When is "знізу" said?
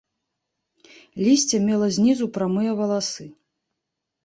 1.99-2.31